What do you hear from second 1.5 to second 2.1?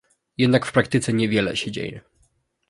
się dzieje